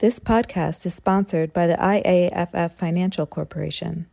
[0.00, 4.06] This podcast is sponsored by the IAFF Financial Corporation.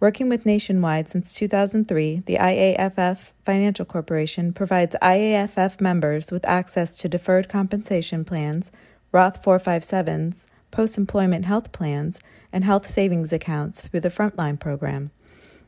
[0.00, 7.10] Working with Nationwide since 2003, the IAFF Financial Corporation provides IAFF members with access to
[7.10, 8.72] deferred compensation plans,
[9.12, 12.20] Roth 457s, post employment health plans,
[12.50, 15.10] and health savings accounts through the Frontline program.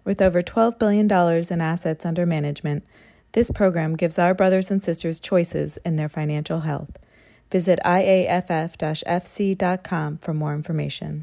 [0.05, 1.13] With over $12 billion
[1.53, 2.83] in assets under management,
[3.33, 6.97] this program gives our brothers and sisters choices in their financial health.
[7.51, 11.23] Visit IAFF-FC.com for more information.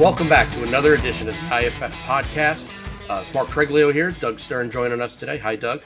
[0.00, 2.66] Welcome back to another edition of the IFF podcast.
[3.10, 4.12] Uh, it's Mark Treglio here.
[4.12, 5.36] Doug Stern joining us today.
[5.36, 5.82] Hi, Doug.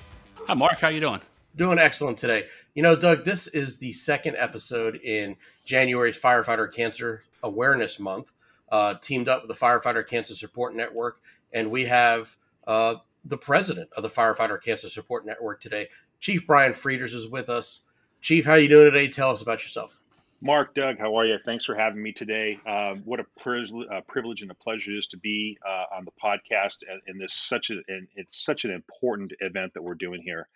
[0.47, 0.79] Hi, Mark.
[0.79, 1.21] How you doing?
[1.57, 2.47] Doing excellent today.
[2.75, 5.35] You know, Doug, this is the second episode in
[5.65, 8.31] January's Firefighter Cancer Awareness Month
[8.75, 11.21] uh, teamed up with the Firefighter Cancer Support Network,
[11.53, 15.87] and we have uh, the president of the Firefighter Cancer Support Network today.
[16.19, 17.83] Chief Bryan Frieders is with us.
[18.21, 19.07] Chief, how are you doing today?
[19.07, 20.03] Tell us about yourself.
[20.41, 21.37] Mark, Doug, how are you?
[21.45, 22.59] Thanks for having me today.
[22.67, 26.79] Uh, what a privilege and a pleasure it is to be uh, on the podcast,
[27.07, 30.49] and, this such a and it's such an important event that we're doing here.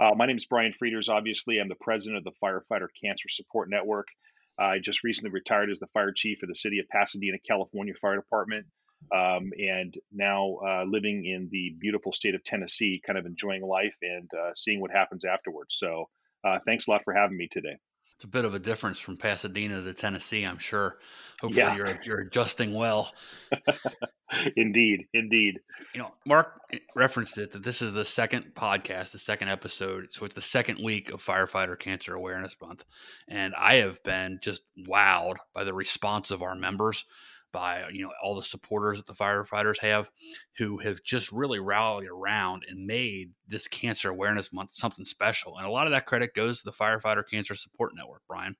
[0.00, 1.08] Uh, my name is Bryan Frieders.
[1.08, 4.08] Obviously, I'm the president of the Firefighter Cancer Support Network.
[4.58, 8.16] I just recently retired as the fire chief of the city of Pasadena, California Fire
[8.16, 8.66] Department,
[9.14, 13.96] um, and now uh, living in the beautiful state of Tennessee, kind of enjoying life
[14.02, 15.76] and uh, seeing what happens afterwards.
[15.76, 16.08] So,
[16.44, 17.76] uh, thanks a lot for having me today.
[18.22, 20.98] It's a bit of a difference from Pasadena to Tennessee, I'm sure.
[21.40, 21.74] Hopefully, yeah.
[21.74, 23.12] you're you're adjusting well.
[24.56, 25.58] indeed, indeed.
[25.92, 26.60] You know, Mark
[26.94, 30.78] referenced it that this is the second podcast, the second episode, so it's the second
[30.84, 32.84] week of Firefighter Cancer Awareness Month,
[33.26, 37.04] and I have been just wowed by the response of our members
[37.52, 40.10] by you know all the supporters that the firefighters have
[40.58, 45.66] who have just really rallied around and made this cancer awareness month something special and
[45.66, 48.56] a lot of that credit goes to the firefighter cancer support network bryan.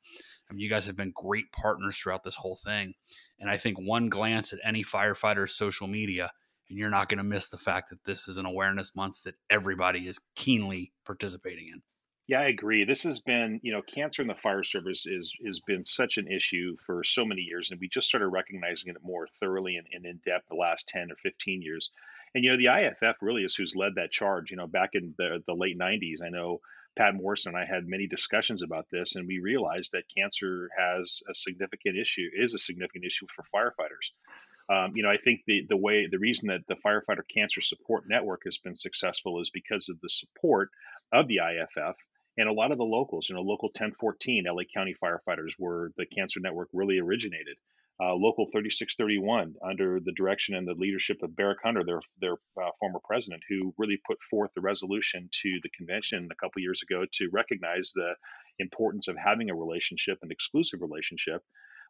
[0.48, 2.94] I mean you guys have been great partners throughout this whole thing
[3.40, 6.30] and i think one glance at any firefighter's social media
[6.68, 9.34] and you're not going to miss the fact that this is an awareness month that
[9.50, 11.82] everybody is keenly participating in
[12.32, 12.86] yeah, I agree.
[12.86, 16.32] This has been, you know, cancer in the fire service is has been such an
[16.32, 20.06] issue for so many years, and we just started recognizing it more thoroughly and, and
[20.06, 21.90] in depth the last ten or fifteen years.
[22.34, 24.50] And you know, the IFF really is who's led that charge.
[24.50, 26.62] You know, back in the the late '90s, I know
[26.96, 31.20] Pat Morrison and I had many discussions about this, and we realized that cancer has
[31.28, 34.12] a significant issue, is a significant issue for firefighters.
[34.70, 38.04] Um, you know, I think the the way the reason that the Firefighter Cancer Support
[38.08, 40.70] Network has been successful is because of the support
[41.12, 41.96] of the IFF
[42.38, 46.06] and a lot of the locals, you know, local 1014 LA County firefighters where the
[46.06, 47.56] Cancer Network really originated.
[48.00, 52.70] Uh, local 3631 under the direction and the leadership of Barrick Hunter, their their uh,
[52.80, 57.04] former president, who really put forth the resolution to the convention a couple years ago
[57.12, 58.14] to recognize the
[58.58, 61.42] importance of having a relationship, an exclusive relationship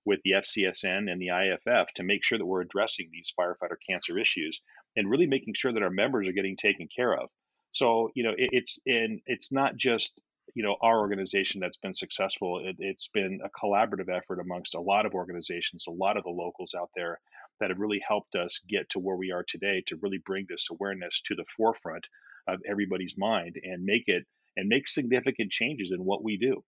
[0.04, 4.18] with the FCSN and the IFF to make sure that we're addressing these firefighter cancer
[4.18, 4.60] issues
[4.96, 7.30] and really making sure that our members are getting taken care of.
[7.70, 10.18] So you know, it, it's in it's not just
[10.54, 14.80] you know our organization that's been successful it, has been a collaborative effort amongst a
[14.80, 17.20] lot of organizations a lot of the locals out there
[17.60, 20.68] that have really helped us get to where we are today to really bring this
[20.70, 22.04] awareness to the forefront
[22.48, 24.24] of everybody's mind and make it
[24.56, 26.62] and make significant changes in what we do.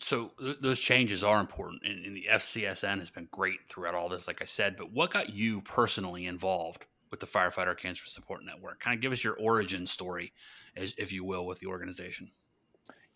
[0.00, 4.08] So th- those changes are important and, and the fcsn has been great throughout all
[4.08, 8.44] this like i said but what got you personally involved with the firefighter cancer support
[8.44, 8.80] network?
[8.80, 10.32] Kind of give us your origin story
[10.76, 12.30] as, if you will with the organization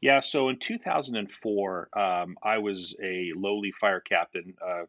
[0.02, 4.82] yeah, so in 2004, um, I was a lowly fire captain, uh,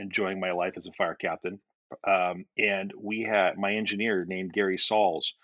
[0.00, 1.60] enjoying my life as a fire captain.
[2.08, 5.34] Um, and we had my engineer named Gary Sauls,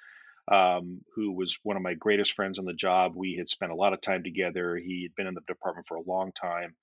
[0.50, 3.12] um, who was one of my greatest friends on the job.
[3.14, 4.76] We had spent a lot of time together.
[4.76, 6.74] He had been in the department for a long time.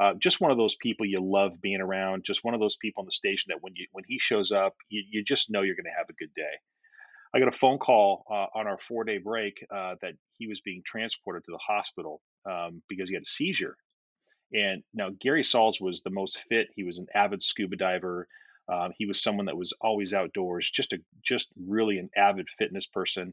[0.00, 2.22] Uh, just one of those people you love being around.
[2.22, 4.76] Just one of those people on the station that when you when he shows up,
[4.90, 6.52] you, you just know you're going to have a good day.
[7.34, 10.60] I got a phone call uh, on our four day break uh, that he was
[10.60, 13.76] being transported to the hospital um, because he had a seizure.
[14.52, 16.68] And now Gary Sauls was the most fit.
[16.74, 18.26] He was an avid scuba diver.
[18.70, 22.86] Um, he was someone that was always outdoors, just a just really an avid fitness
[22.86, 23.32] person.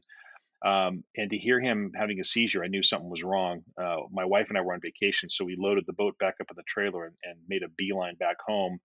[0.64, 3.62] Um, and to hear him having a seizure, I knew something was wrong.
[3.80, 6.50] Uh, my wife and I were on vacation, so we loaded the boat back up
[6.50, 8.78] in the trailer and, and made a beeline back home,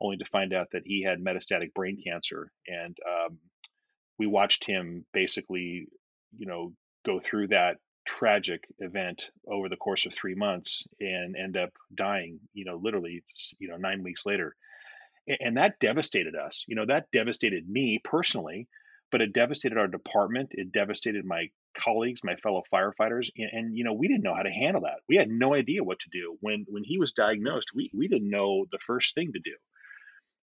[0.00, 2.50] only to find out that he had metastatic brain cancer.
[2.66, 3.38] And um,
[4.20, 5.88] we watched him basically,
[6.36, 6.74] you know,
[7.06, 12.38] go through that tragic event over the course of three months and end up dying,
[12.52, 13.24] you know, literally,
[13.58, 14.54] you know, nine weeks later.
[15.40, 16.64] and that devastated us.
[16.68, 18.68] You know, that devastated me personally,
[19.10, 20.50] but it devastated our department.
[20.52, 24.42] It devastated my colleagues, my fellow firefighters, and, and, you know, we didn't know how
[24.42, 25.00] to handle that.
[25.08, 27.68] We had no idea what to do when when he was diagnosed.
[27.74, 29.56] We we didn't know the first thing to do.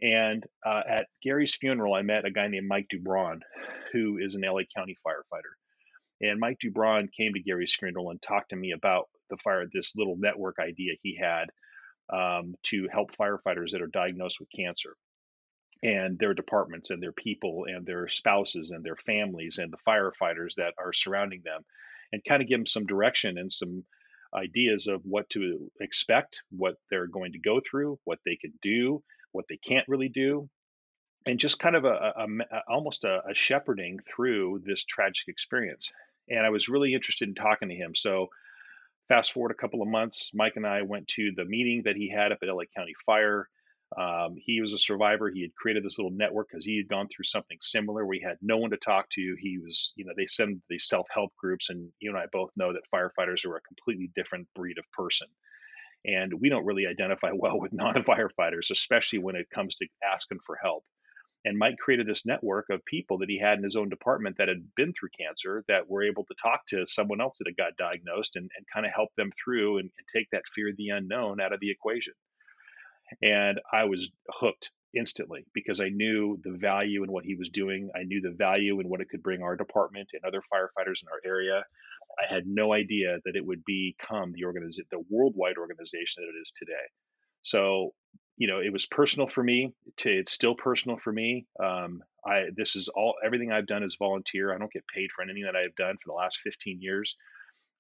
[0.03, 3.41] And uh, at Gary's funeral, I met a guy named Mike Dubron,
[3.93, 5.55] who is an LA County firefighter.
[6.21, 9.95] And Mike Dubron came to Gary's funeral and talked to me about the fire, this
[9.97, 11.47] little network idea he had
[12.13, 14.95] um, to help firefighters that are diagnosed with cancer
[15.83, 20.55] and their departments and their people and their spouses and their families and the firefighters
[20.57, 21.63] that are surrounding them
[22.13, 23.85] and kind of give them some direction and some
[24.35, 29.03] ideas of what to expect, what they're going to go through, what they can do,
[29.35, 30.49] what they can't really do,
[31.27, 35.91] and just kind of a, a, a almost a, a shepherding through this tragic experience.
[36.29, 37.95] And I was really interested in talking to him.
[37.95, 38.29] So
[39.09, 42.09] fast forward a couple of months, Mike and I went to the meeting that he
[42.09, 43.49] had up at LA County Fire.
[43.97, 45.31] Um, he was a survivor.
[45.31, 48.05] He had created this little network because he had gone through something similar.
[48.05, 49.37] We had no one to talk to.
[49.39, 52.51] He was, you know, they send these self help groups, and you and I both
[52.57, 55.29] know that firefighters are a completely different breed of person.
[56.05, 60.39] And we don't really identify well with non firefighters, especially when it comes to asking
[60.47, 60.85] for help.
[61.47, 64.49] And Mike created this network of people that he had in his own department that
[64.49, 67.77] had been through cancer that were able to talk to someone else that had got
[67.77, 70.89] diagnosed and, and kind of help them through and, and take that fear of the
[70.89, 72.15] unknown out of the equation.
[73.23, 77.91] And I was hooked instantly because I knew the value in what he was doing.
[77.95, 81.09] I knew the value in what it could bring our department and other firefighters in
[81.09, 81.65] our area.
[82.23, 86.41] I had no idea that it would become the organization, the worldwide organization that it
[86.41, 86.87] is today.
[87.43, 87.95] So,
[88.37, 89.75] you know, it was personal for me.
[89.99, 91.47] To, it's still personal for me.
[91.63, 94.55] Um, I this is all everything I've done is volunteer.
[94.55, 97.17] I don't get paid for anything that I've done for the last 15 years.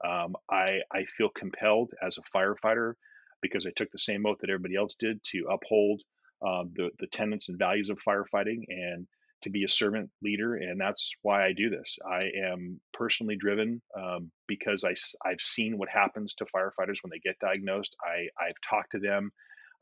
[0.05, 2.94] Um, I I feel compelled as a firefighter
[3.40, 6.02] because I took the same oath that everybody else did to uphold
[6.43, 9.07] um, the the tenets and values of firefighting and
[9.45, 11.99] to be a servant leader, and that's why I do this.
[12.11, 14.95] I am personally driven um, because I,
[15.27, 17.95] I've seen what happens to firefighters when they get diagnosed.
[18.03, 19.31] I, I've talked to them.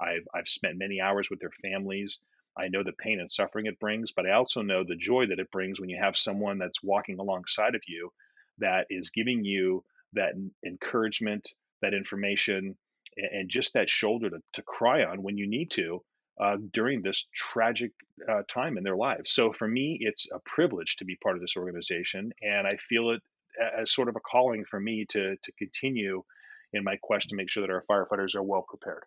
[0.00, 2.18] I've, I've spent many hours with their families.
[2.58, 5.38] I know the pain and suffering it brings, but I also know the joy that
[5.38, 8.12] it brings when you have someone that's walking alongside of you
[8.58, 9.84] that is giving you
[10.14, 10.32] that
[10.66, 11.48] encouragement,
[11.82, 12.76] that information,
[13.16, 16.02] and just that shoulder to, to cry on when you need to
[16.40, 17.92] uh, during this tragic
[18.28, 19.32] uh, time in their lives.
[19.32, 23.10] So for me, it's a privilege to be part of this organization, and I feel
[23.10, 23.20] it
[23.78, 26.22] as sort of a calling for me to to continue
[26.72, 29.04] in my quest to make sure that our firefighters are well prepared.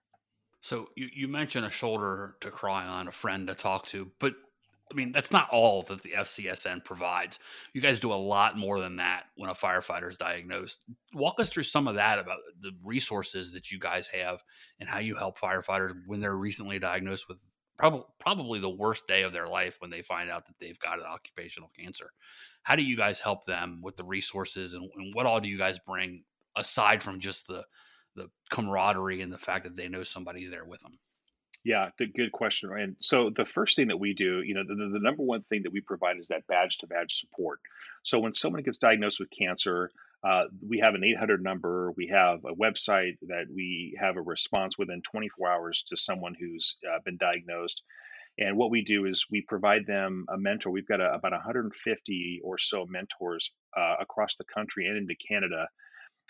[0.62, 4.36] So you, you mentioned a shoulder to cry on, a friend to talk to, but
[4.96, 7.38] I mean, that's not all that the FCSN provides.
[7.74, 10.86] You guys do a lot more than that when a firefighter is diagnosed.
[11.14, 14.42] Walk us through some of that about the resources that you guys have
[14.80, 17.40] and how you help firefighters when they're recently diagnosed with
[17.78, 21.00] probably probably the worst day of their life when they find out that they've got
[21.00, 22.12] an occupational cancer.
[22.64, 25.58] How do you guys help them with the resources and, and what all do you
[25.58, 26.24] guys bring
[26.56, 27.66] aside from just the
[28.16, 31.00] the camaraderie and the fact that they know somebody's there with them?
[31.66, 32.70] Yeah, good, question.
[32.78, 35.64] And so the first thing that we do, you know, the, the number one thing
[35.64, 37.60] that we provide is that badge to badge support.
[38.04, 39.90] So when someone gets diagnosed with cancer,
[40.24, 41.92] uh, we have an 800 number.
[41.98, 46.76] We have a website that we have a response within 24 hours to someone who's
[46.88, 47.82] uh, been diagnosed.
[48.38, 50.70] And what we do is we provide them a mentor.
[50.70, 55.68] We've got a, about 150 or so mentors uh, across the country and into Canada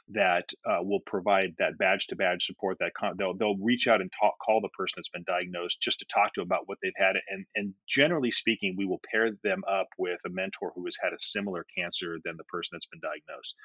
[0.10, 4.02] that uh, will provide that badge to badge support that con- they'll, they'll reach out
[4.02, 6.94] and talk call the person that's been diagnosed just to talk to about what they've
[6.96, 10.98] had and and generally speaking we will pair them up with a mentor who has
[11.02, 13.56] had a similar cancer than the person that's been diagnosed.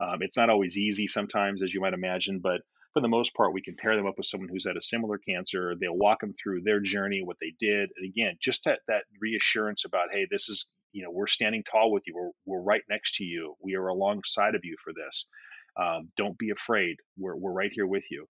[0.00, 3.52] Um, it's not always easy sometimes as you might imagine but for the most part
[3.52, 5.74] we can pair them up with someone who's had a similar cancer.
[5.80, 9.84] They'll walk them through their journey what they did and again just that that reassurance
[9.84, 12.14] about hey this is you know we're standing tall with you.
[12.16, 13.54] We're, we're right next to you.
[13.62, 15.26] We are alongside of you for this
[15.78, 16.96] um, don't be afraid.
[17.16, 18.26] We're, we're right here with you.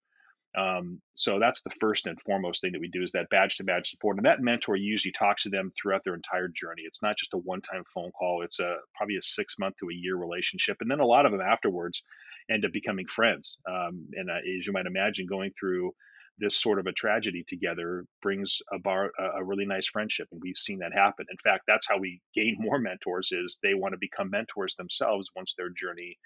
[0.57, 3.65] Um, so that's the first and foremost thing that we do is that badge to
[3.65, 4.17] badge support.
[4.17, 6.83] And that mentor usually talks to them throughout their entire journey.
[6.85, 8.43] It's not just a one time phone call.
[8.43, 10.79] It's a probably a six month to a year relationship.
[10.81, 12.03] And then a lot of them afterwards
[12.51, 13.59] end up becoming friends.
[13.69, 15.93] Um, and uh, as you might imagine, going through
[16.39, 20.57] this sort of a tragedy together brings a bar a really nice friendship and we've
[20.57, 23.99] seen that happen in fact that's how we gain more mentors is they want to
[23.99, 26.17] become mentors themselves once their journey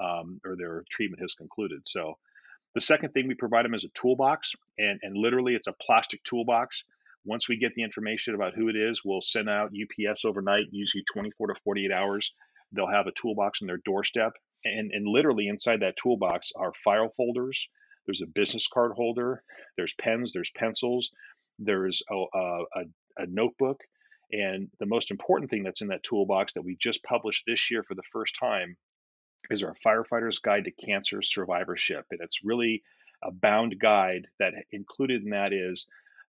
[0.00, 1.80] um, or their treatment has concluded.
[1.84, 2.16] So
[2.74, 6.22] the second thing we provide them is a toolbox, and, and literally it's a plastic
[6.24, 6.84] toolbox.
[7.24, 11.04] Once we get the information about who it is, we'll send out UPS overnight, usually
[11.12, 12.32] 24 to 48 hours.
[12.72, 14.32] They'll have a toolbox on their doorstep,
[14.64, 17.68] and, and literally inside that toolbox are file folders.
[18.06, 19.42] There's a business card holder.
[19.76, 20.32] There's pens.
[20.32, 21.10] There's pencils.
[21.58, 22.84] there's a, a,
[23.18, 23.80] a notebook,
[24.32, 27.82] and the most important thing that's in that toolbox that we just published this year
[27.82, 28.76] for the first time
[29.50, 32.06] is our Firefighter's Guide to Cancer Survivorship.
[32.10, 32.82] And it's really
[33.22, 35.86] a bound guide that included in that is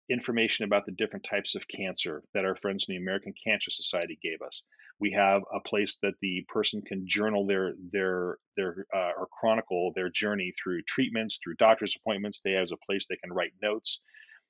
[0.10, 4.20] information about the different types of cancer that our friends in the American Cancer Society
[4.22, 4.64] gave us.
[5.00, 9.94] We have a place that the person can journal their their their uh, or chronicle
[9.96, 12.42] their journey through treatments, through doctor's appointments.
[12.42, 14.02] They have a place they can write notes.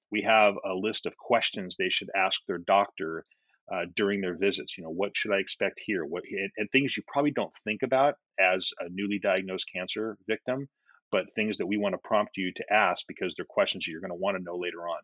[0.09, 3.25] We have a list of questions they should ask their doctor
[3.71, 4.77] uh, during their visits.
[4.77, 6.03] You know, what should I expect here?
[6.05, 10.67] What and, and things you probably don't think about as a newly diagnosed cancer victim,
[11.11, 14.01] but things that we want to prompt you to ask because they're questions that you're
[14.01, 14.99] going to want to know later on.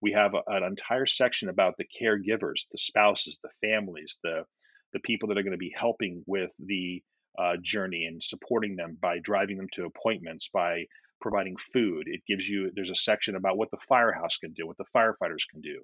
[0.00, 4.44] We have a, an entire section about the caregivers, the spouses, the families, the
[4.92, 7.02] the people that are going to be helping with the
[7.38, 10.84] uh, journey and supporting them by driving them to appointments, by
[11.20, 12.04] providing food.
[12.06, 15.48] It gives you there's a section about what the firehouse can do, what the firefighters
[15.50, 15.82] can do.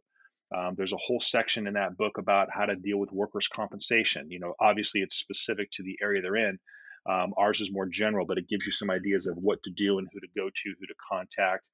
[0.54, 4.30] Um, there's a whole section in that book about how to deal with workers' compensation.
[4.30, 6.58] You know, obviously it's specific to the area they're in.
[7.08, 9.98] Um, ours is more general, but it gives you some ideas of what to do
[9.98, 11.68] and who to go to, who to contact.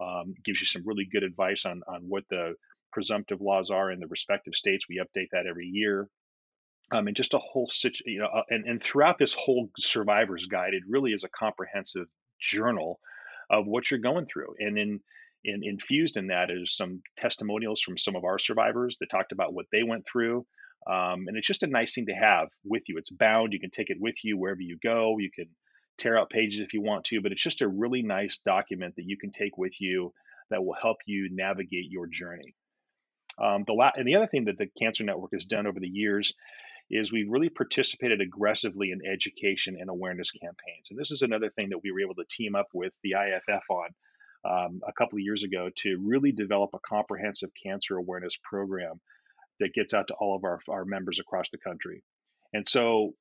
[0.00, 2.54] Um, gives you some really good advice on on what the
[2.92, 4.86] presumptive laws are in the respective states.
[4.88, 6.08] We update that every year.
[6.90, 10.46] Um, and just a whole situ- you know, uh, and, and throughout this whole survivor's
[10.46, 12.06] guide, it really is a comprehensive
[12.40, 13.00] journal
[13.50, 14.54] of what you're going through.
[14.58, 15.00] And in
[15.44, 19.54] in, infused in that is some testimonials from some of our survivors that talked about
[19.54, 20.46] what they went through.
[20.86, 22.98] Um, and it's just a nice thing to have with you.
[22.98, 23.52] It's bound.
[23.52, 25.16] You can take it with you wherever you go.
[25.18, 25.46] You can
[25.98, 29.06] tear out pages if you want to, but it's just a really nice document that
[29.06, 30.12] you can take with you
[30.50, 32.54] that will help you navigate your journey.
[33.38, 35.88] Um, the la- and the other thing that the Cancer Network has done over the
[35.88, 36.34] years
[36.90, 40.90] is we've really participated aggressively in education and awareness campaigns.
[40.90, 43.62] And this is another thing that we were able to team up with the IFF
[43.70, 43.88] on
[44.44, 49.00] um, a couple of years ago to really develop a comprehensive cancer awareness program
[49.60, 52.02] that gets out to all of our, our members across the country.
[52.52, 53.14] And so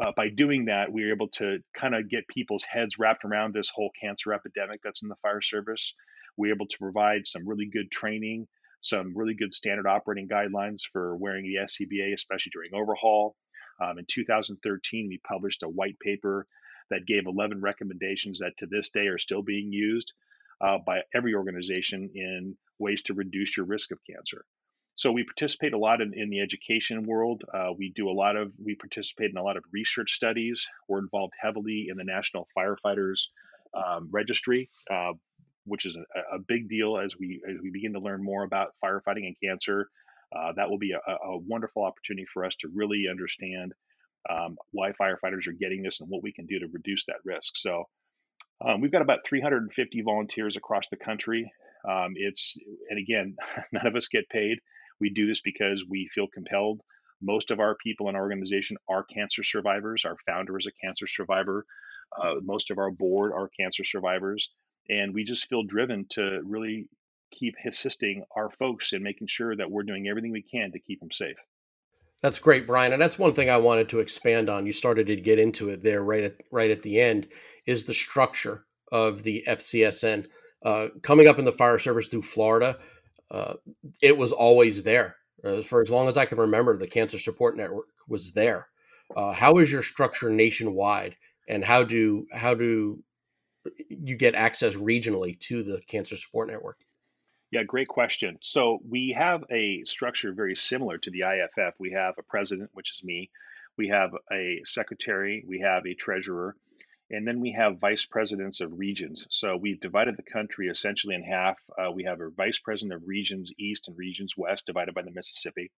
[0.00, 3.54] uh, by doing that, we were able to kind of get people's heads wrapped around
[3.54, 5.94] this whole cancer epidemic that's in the fire service.
[6.36, 8.46] We were able to provide some really good training,
[8.80, 13.36] some really good standard operating guidelines for wearing the SCBA, especially during overhaul.
[13.80, 16.46] Um, in 2013, we published a white paper
[16.90, 20.12] that gave 11 recommendations that to this day are still being used
[20.60, 24.44] uh, by every organization in ways to reduce your risk of cancer.
[24.98, 27.44] So we participate a lot in, in the education world.
[27.54, 30.66] Uh, we do a lot of we participate in a lot of research studies.
[30.88, 33.20] We're involved heavily in the National Firefighters
[33.74, 35.12] um, Registry, uh,
[35.66, 38.74] which is a, a, big deal as we as we begin to learn more about
[38.84, 39.88] firefighting and cancer.
[40.34, 43.72] Uh, that will be a, a, wonderful opportunity for us to really understand
[44.28, 47.56] um, why firefighters are getting this and what we can do to reduce that risk.
[47.56, 47.84] So
[48.60, 51.52] um, we've got about 350 volunteers across the country.
[51.88, 52.56] Um, it's
[52.90, 53.36] and again,
[53.72, 54.58] none of us get paid.
[55.00, 56.80] We do this because we feel compelled.
[57.20, 60.04] Most of our people in our organization are cancer survivors.
[60.04, 61.64] Our founder is a cancer survivor.
[62.16, 64.50] Uh, most of our board are cancer survivors,
[64.88, 66.88] and we just feel driven to really
[67.30, 71.00] keep assisting our folks and making sure that we're doing everything we can to keep
[71.00, 71.36] them safe.
[72.22, 74.66] That's great, Bryan, and that's one thing I wanted to expand on.
[74.66, 77.28] You started to get into it there right at right at the end.
[77.66, 80.26] Is the structure of the FCSN
[80.64, 82.76] uh, coming up in the fire service through Florida?
[83.30, 83.54] Uh,
[84.02, 86.76] it was always there uh, for as long as I can remember.
[86.76, 88.68] The Cancer Support Network was there.
[89.16, 91.16] Uh, how is your structure nationwide,
[91.48, 93.02] and how do how do
[93.88, 96.78] you get access regionally to the Cancer Support Network?
[97.50, 98.38] Yeah, great question.
[98.42, 101.74] So we have a structure very similar to the IFF.
[101.78, 103.30] We have a president, which is me.
[103.78, 105.44] We have a secretary.
[105.46, 106.56] We have a treasurer.
[107.10, 109.26] And then we have vice presidents of regions.
[109.30, 111.56] So we've divided the country essentially in half.
[111.78, 115.10] Uh, we have a vice president of regions east and regions west, divided by the
[115.10, 115.70] Mississippi.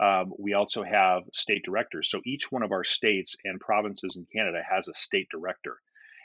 [0.00, 2.10] Um, we also have state directors.
[2.10, 5.76] So each one of our states and provinces in Canada has a state director.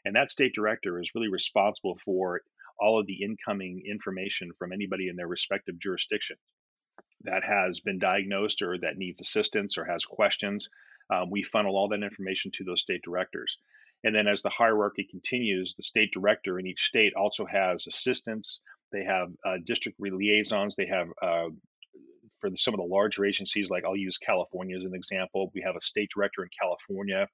[0.04, 2.42] And that state director is really responsible for
[2.82, 6.36] all of the incoming information from anybody in their respective jurisdiction
[7.24, 10.70] that has been diagnosed or that needs assistance or has questions.
[11.14, 13.58] Um, we funnel all that information to those state directors.
[14.04, 18.62] And then as the hierarchy continues, the state director in each state also has assistants.
[18.92, 20.76] They have uh, district liaisons.
[20.76, 21.50] They have, uh,
[22.40, 25.62] for the, some of the larger agencies, like I'll use California as an example, we
[25.62, 27.28] have a state director in California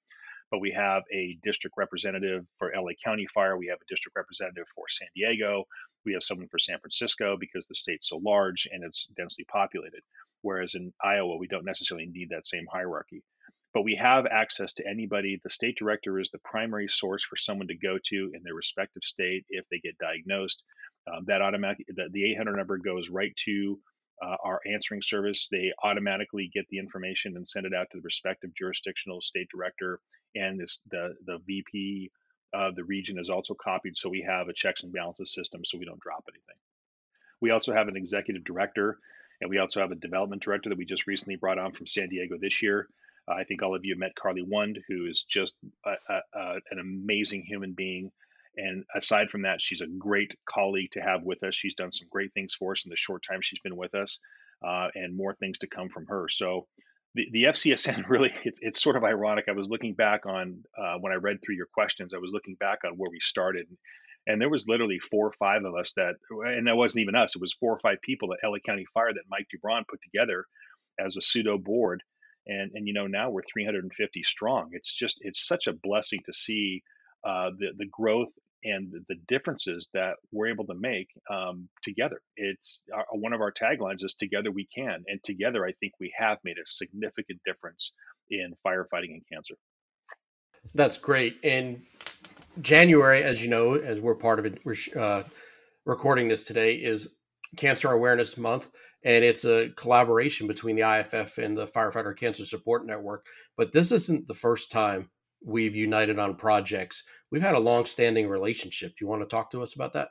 [0.51, 3.57] but we have a district representative for LA County Fire.
[3.57, 5.65] We have a district representative for San Diego.
[6.05, 10.01] We have someone for San Francisco because the state's so large and it's densely populated.
[10.41, 13.23] Whereas in Iowa, we don't necessarily need that same hierarchy.
[13.73, 15.39] but we have access to anybody.
[15.43, 19.03] The state director is the primary source for someone to go to in their respective
[19.03, 20.63] state if they get diagnosed.
[21.07, 23.79] Um, that automatic the, the 800 number goes right to
[24.21, 25.47] uh, our answering service.
[25.51, 29.99] They automatically get the information and send it out to the respective jurisdictional state director,
[30.35, 32.11] and this the the VP
[32.53, 35.77] of the region is also copied, so we have a checks and balances system, so
[35.77, 36.55] we don't drop anything.
[37.41, 38.97] We also have an executive director,
[39.41, 42.09] and we also have a development director that we just recently brought on from San
[42.09, 42.87] Diego this year.
[43.27, 45.53] I think all of you have met Carly Wund, who is just
[45.85, 48.11] a, a, a, an amazing human being.
[48.57, 51.55] And aside from that, she's a great colleague to have with us.
[51.55, 54.19] She's done some great things for us in the short time she's been with us,
[54.67, 56.27] uh, and more things to come from her.
[56.29, 56.67] So
[57.13, 59.45] the, the FCSN really, it's, it's sort of ironic.
[59.47, 62.55] I was looking back on uh, when I read through your questions, I was looking
[62.55, 63.67] back on where we started.
[64.25, 67.35] And there was literally four or five of us that, and that wasn't even us,
[67.35, 70.45] it was four or five people at LA County Fire that Mike Dubron put together
[70.99, 72.03] as a pseudo board.
[72.47, 74.69] And, and you know, now we're 350 strong.
[74.71, 76.83] It's just, it's such a blessing to see
[77.25, 78.29] uh, the, the growth
[78.63, 82.21] and the differences that we're able to make um, together.
[82.35, 86.13] It's our, one of our taglines is "Together we can," and together I think we
[86.17, 87.93] have made a significant difference
[88.29, 89.55] in firefighting and cancer.
[90.73, 91.37] That's great.
[91.43, 91.83] In
[92.61, 95.23] January, as you know, as we're part of it, we're uh,
[95.85, 97.15] recording this today is
[97.55, 98.69] Cancer Awareness Month,
[99.05, 103.25] and it's a collaboration between the IFF and the Firefighter Cancer Support Network.
[103.55, 105.09] But this isn't the first time
[105.43, 107.03] we've united on projects.
[107.31, 108.95] We've had a long-standing relationship.
[108.99, 110.09] You want to talk to us about that?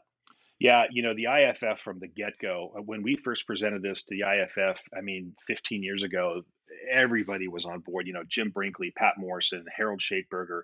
[0.58, 4.14] Yeah, you know, the IFF from the get-go, uh, when we first presented this to
[4.14, 6.42] the IFF, I mean, 15 years ago,
[6.90, 8.06] everybody was on board.
[8.06, 10.62] You know, Jim Brinkley, Pat Morrison, Harold Schaitberger,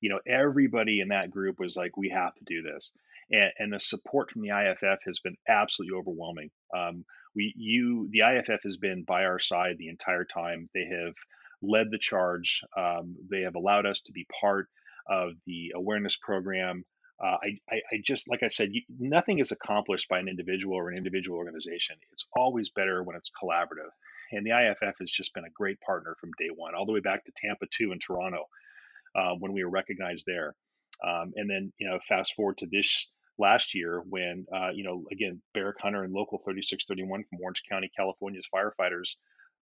[0.00, 2.92] you know, everybody in that group was like, we have to do this.
[3.30, 6.50] And, and the support from the IFF has been absolutely overwhelming.
[6.76, 10.66] Um, we, you, the IFF has been by our side the entire time.
[10.74, 11.14] They have
[11.62, 12.60] led the charge.
[12.76, 14.68] Um, they have allowed us to be part
[15.08, 16.84] of the awareness program.
[17.22, 20.76] Uh, I, I, I, just, like I said, you, nothing is accomplished by an individual
[20.76, 21.96] or an individual organization.
[22.12, 23.90] It's always better when it's collaborative.
[24.30, 27.00] And the IFF has just been a great partner from day one, all the way
[27.00, 28.44] back to Tampa 2 in Toronto
[29.16, 30.54] uh, when we were recognized there.
[31.04, 35.04] Um, and then, you know, fast forward to this last year when, uh, you know,
[35.12, 39.14] again, Barrick Hunter and Local 3631 from Orange County, California's firefighters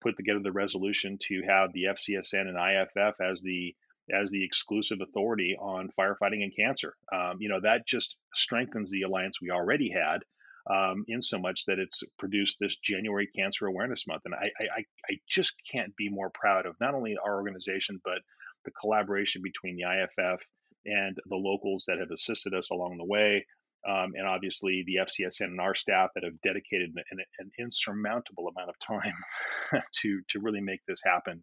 [0.02, 3.76] put together the resolution to have the FCSN and IFF as the
[4.12, 6.96] as the exclusive authority on firefighting and cancer.
[7.14, 10.24] Um, you know that just strengthens the alliance we already had,
[10.70, 14.86] um, in so much that it's produced this January Cancer Awareness Month, and I, I
[15.10, 18.20] I just can't be more proud of not only our organization but
[18.66, 20.42] the collaboration between the IFF
[20.86, 23.46] and the locals that have assisted us along the way,
[23.88, 28.70] um, and obviously the FCSN and our staff that have dedicated an, an insurmountable amount
[28.70, 31.34] of time to to really make this happen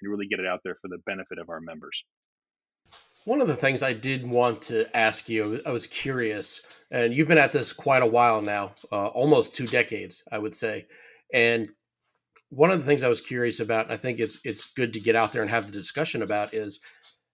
[0.00, 2.04] and really get it out there for the benefit of our members.
[3.24, 7.28] One of the things I did want to ask you, I was curious, and you've
[7.28, 10.86] been at this quite a while now, uh, almost two decades, I would say.
[11.32, 11.70] And
[12.50, 15.00] one of the things I was curious about, and I think it's it's good to
[15.00, 16.80] get out there and have the discussion about, is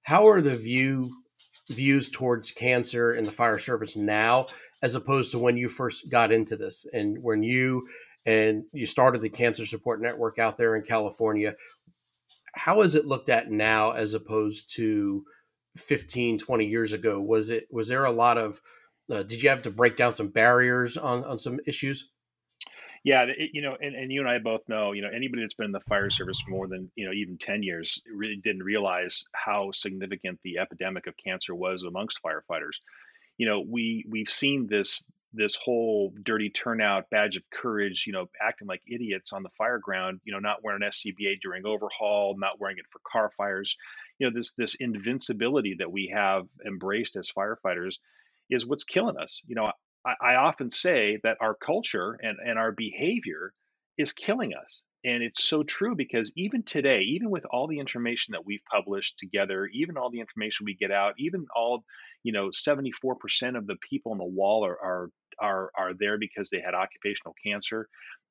[0.02, 1.12] how are the view
[1.70, 4.46] views towards cancer in the fire service now
[4.82, 6.86] as opposed to when you first got into this.
[6.92, 7.86] And when you
[8.26, 11.54] and you started the cancer support network out there in California
[12.54, 15.24] how is it looked at now as opposed to
[15.76, 17.20] 15 20 years ago?
[17.20, 18.60] Was it was there a lot of
[19.10, 22.10] uh, did you have to break down some barriers on on some issues
[23.02, 25.54] yeah, it, you know, and, and you and I both know, you know, anybody that's
[25.54, 28.62] been in the fire service for more than, you know, even 10 years really didn't
[28.62, 32.76] realize how significant the epidemic of cancer was amongst firefighters.
[33.38, 38.28] You know, we we've seen this this whole dirty turnout badge of courage, you know,
[38.40, 42.60] acting like idiots on the fire ground, you know, not wearing SCBA during overhaul, not
[42.60, 43.76] wearing it for car fires.
[44.18, 47.96] You know, this this invincibility that we have embraced as firefighters
[48.50, 49.40] is what's killing us.
[49.46, 49.72] You know,
[50.04, 53.52] I, often say that our culture and, and our behavior
[53.98, 54.82] is killing us.
[55.04, 59.18] And it's so true because even today, even with all the information that we've published
[59.18, 61.84] together, even all the information we get out, even all,
[62.22, 66.50] you know, 74% of the people on the wall are, are, are, are there because
[66.50, 67.88] they had occupational cancer.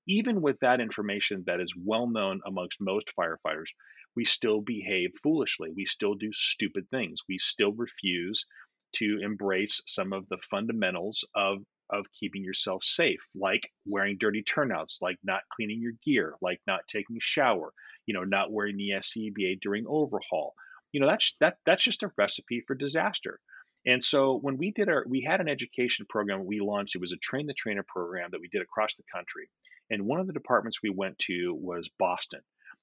[0.07, 3.69] Even with that information that is well known amongst most firefighters,
[4.15, 5.71] we still behave foolishly.
[5.75, 7.21] We still do stupid things.
[7.27, 8.45] We still refuse
[8.93, 14.99] to embrace some of the fundamentals of of keeping yourself safe, like wearing dirty turnouts,
[15.01, 17.73] like not cleaning your gear, like not taking a shower,
[18.05, 20.53] you know, not wearing the SCBA during overhaul.
[20.91, 23.39] You know, that's that that's just a recipe for disaster.
[23.85, 27.13] And so when we did our we had an education program we launched, it was
[27.13, 29.49] a train the trainer program that we did across the country.
[29.89, 32.41] And one of the departments we went to was Boston.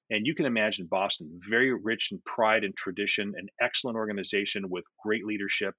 [0.09, 4.85] And you can imagine Boston, very rich in pride and tradition, an excellent organization with
[5.03, 5.75] great leadership.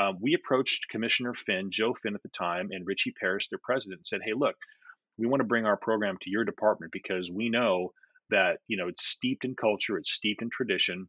[0.00, 4.00] Um, we approached Commissioner Finn, Joe Finn at the time, and Richie Paris, their president,
[4.00, 4.56] and said, "Hey, look,
[5.16, 7.92] we want to bring our program to your department because we know
[8.30, 11.08] that you know it's steeped in culture, it's steeped in tradition,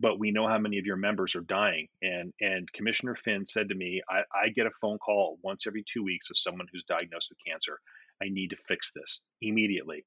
[0.00, 1.88] but we know how many of your members are dying.
[2.02, 5.84] And and Commissioner Finn said to me, I, I get a phone call once every
[5.90, 7.78] two weeks of someone who's diagnosed with cancer.
[8.22, 10.04] I need to fix this immediately.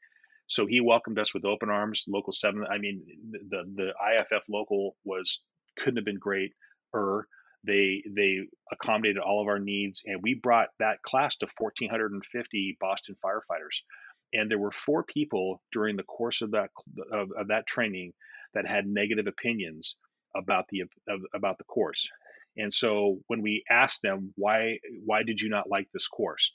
[0.51, 2.03] So he welcomed us with open arms.
[2.09, 2.65] Local seven.
[2.69, 5.41] I mean, the the IFF local was
[5.77, 6.51] couldn't have been great.
[6.93, 7.25] Er,
[7.63, 13.15] they they accommodated all of our needs, and we brought that class to 1,450 Boston
[13.23, 13.79] firefighters.
[14.33, 16.71] And there were four people during the course of that
[17.13, 18.11] of, of that training
[18.53, 19.95] that had negative opinions
[20.35, 20.83] about the
[21.33, 22.09] about the course.
[22.57, 26.51] And so when we asked them why why did you not like this course,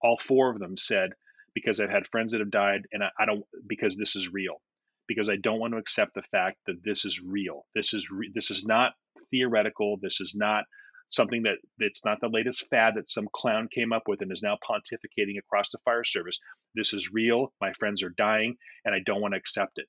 [0.00, 1.10] all four of them said
[1.54, 4.60] because I've had friends that have died and I, I don't because this is real
[5.08, 7.66] because I don't want to accept the fact that this is real.
[7.74, 8.92] This is re, this is not
[9.30, 9.98] theoretical.
[10.00, 10.64] This is not
[11.08, 14.42] something that it's not the latest fad that some clown came up with and is
[14.42, 16.38] now pontificating across the fire service.
[16.74, 17.52] This is real.
[17.60, 19.86] My friends are dying and I don't want to accept it.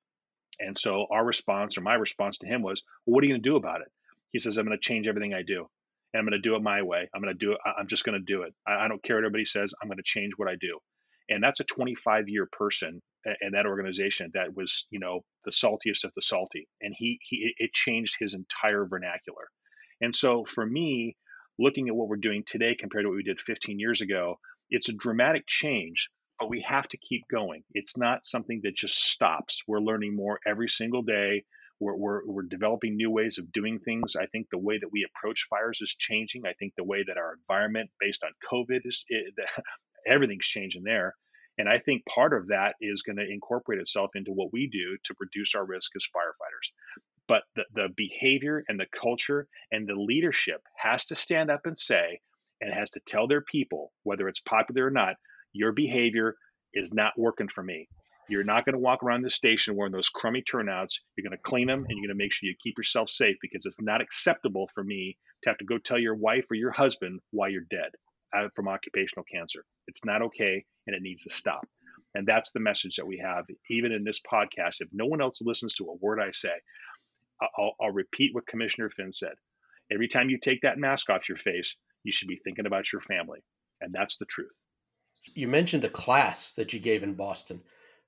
[0.59, 3.43] And so our response or my response to him was, well, what are you going
[3.43, 3.87] to do about it?
[4.31, 5.67] He says, I'm going to change everything I do
[6.13, 7.09] and I'm going to do it my way.
[7.13, 7.57] I'm going to do it.
[7.65, 8.53] I'm just going to do it.
[8.67, 9.73] I, don't care what everybody says.
[9.81, 10.79] I'm going to change what I do.
[11.29, 13.01] And that's a 25 year person
[13.41, 16.67] in that organization that was, you know, the saltiest of the salty.
[16.81, 19.47] And he, he, it changed his entire vernacular.
[20.01, 21.15] And so for me,
[21.57, 24.89] looking at what we're doing today compared to what we did 15 years ago, it's
[24.89, 26.09] a dramatic change,
[26.39, 27.63] but we have to keep going.
[27.73, 29.61] It's not something that just stops.
[29.67, 31.45] We're learning more every single day.
[31.79, 34.15] We're, we're, we're developing new ways of doing things.
[34.15, 36.43] I think the way that we approach fires is changing.
[36.45, 39.33] I think the way that our environment based on COVID is, it,
[40.07, 41.15] everything's changing there.
[41.57, 44.97] And I think part of that is going to incorporate itself into what we do
[45.03, 46.71] to reduce our risk as firefighters.
[47.27, 51.77] But the, the behavior and the culture and the leadership has to stand up and
[51.77, 52.19] say,
[52.59, 55.15] and has to tell their people, whether it's popular or not,
[55.53, 56.35] your behavior
[56.73, 57.87] is not working for me.
[58.29, 60.99] You're not going to walk around the station wearing those crummy turnouts.
[61.15, 63.35] You're going to clean them and you're going to make sure you keep yourself safe
[63.41, 66.71] because it's not acceptable for me to have to go tell your wife or your
[66.71, 67.91] husband why you're dead
[68.55, 69.65] from occupational cancer.
[69.87, 71.65] It's not okay and it needs to stop.
[72.15, 74.81] And that's the message that we have, even in this podcast.
[74.81, 76.53] If no one else listens to a word I say,
[77.57, 79.33] I'll, I'll repeat what Commissioner Finn said.
[79.91, 83.01] Every time you take that mask off your face, you should be thinking about your
[83.01, 83.39] family.
[83.81, 84.51] And that's the truth.
[85.33, 87.61] You mentioned a class that you gave in Boston.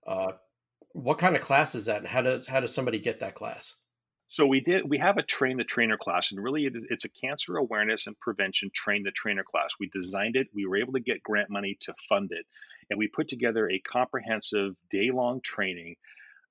[0.05, 0.33] Uh,
[0.91, 3.75] what kind of class is that, and how does how does somebody get that class?
[4.35, 7.55] So we did we have a train the trainer class, and really it's a cancer
[7.55, 9.69] awareness and prevention train the trainer class.
[9.79, 10.47] We designed it.
[10.53, 12.45] We were able to get grant money to fund it,
[12.89, 15.95] and we put together a comprehensive day long training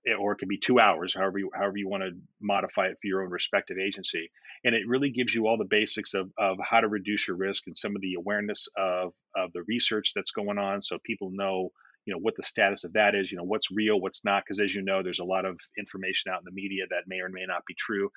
[0.06, 2.98] Eh, or it could be two hours, however you, however you want to modify it
[3.00, 4.30] for your own respective agency.
[4.64, 7.66] And it really gives you all the basics of, of how to reduce your risk
[7.66, 11.70] and some of the awareness of, of the research that's going on so people know
[12.06, 14.60] you know what the status of that is you know what's real what's not because
[14.60, 17.28] as you know there's a lot of information out in the media that may or
[17.28, 18.10] may not be true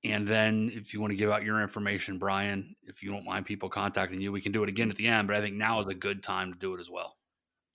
[0.03, 3.45] And then if you want to give out your information, Bryan, if you don't mind
[3.45, 5.79] people contacting you, we can do it again at the end, but I think now
[5.79, 7.17] is a good time to do it as well.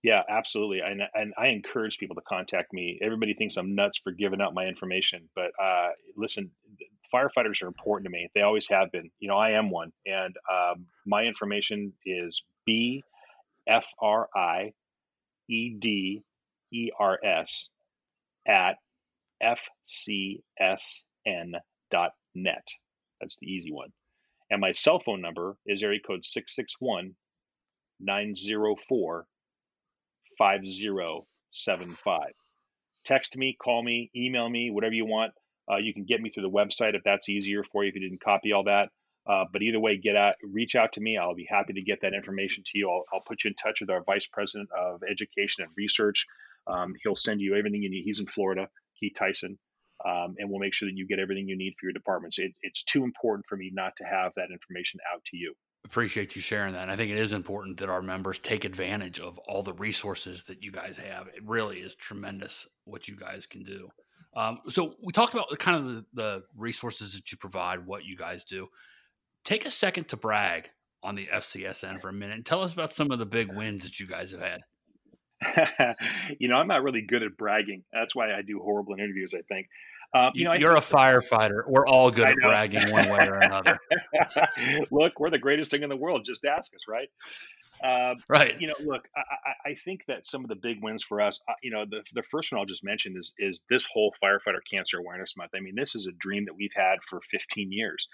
[0.06, 0.82] Yeah, absolutely.
[0.82, 2.96] And, and I encourage people to contact me.
[3.02, 6.52] Everybody thinks I'm nuts for giving out my information, but uh, listen,
[7.12, 8.28] firefighters are important to me.
[8.32, 9.10] They always have been.
[9.18, 9.90] You know, I am one.
[10.06, 13.02] And um, my information is B
[13.66, 14.74] F R I
[15.50, 16.22] E D
[16.72, 17.70] E R S
[18.46, 18.76] at
[19.42, 19.66] fcsn.net.
[23.20, 23.90] That's the easy one.
[24.52, 27.16] And my cell phone number is area code 661
[27.98, 29.26] 904
[30.38, 32.20] 5075.
[33.05, 35.33] Text me, call me, email me, whatever you want.
[35.70, 38.01] Uh, you can get me through the website if that's easier for you if you
[38.01, 38.88] didn't copy all that.
[39.29, 41.18] Uh, but either way, get out, reach out to me.
[41.18, 42.88] I'll be happy to get that information to you.
[42.88, 46.27] I'll, I'll put you in touch with our vice president of education and research.
[46.66, 48.05] Um, he'll send you everything you need.
[48.05, 48.68] He's in Florida,
[49.01, 49.59] Keith Tyson,
[50.05, 52.38] um, and we'll make sure that you get everything you need for your departments.
[52.38, 55.55] It, it's too important for me not to have that information out to you.
[55.87, 56.83] Appreciate you sharing that.
[56.83, 60.42] And I think it is important that our members take advantage of all the resources
[60.44, 61.29] that you guys have.
[61.29, 63.88] It really is tremendous what you guys can do.
[64.35, 68.05] Um, so we talked about the kind of the, the resources that you provide, what
[68.05, 68.66] you guys do.
[69.44, 70.68] Take a second to brag
[71.05, 73.85] on the FCSN for a minute and tell us about some of the big wins
[73.85, 75.96] that you guys have had.
[76.40, 77.85] you know, I'm not really good at bragging.
[77.92, 79.68] That's why I do horrible in interviews, I think.
[80.16, 81.62] Um, you know, you're a firefighter.
[81.66, 83.79] We're all good at bragging one way or another.
[84.90, 86.24] Look, we're the greatest thing in the world.
[86.24, 87.09] Just ask us, right?
[87.85, 88.59] Uh, right.
[88.59, 91.52] You know, look, I, I, think that some of the big wins for us, uh,
[91.62, 94.98] you know, the, the first one I'll just mention is is this whole firefighter cancer
[94.98, 95.50] awareness month.
[95.55, 98.09] I mean, this is a dream that we've had for 15 years,